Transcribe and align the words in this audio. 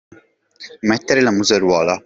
Mettere 0.79 1.21
la 1.21 1.29
museruola. 1.29 1.95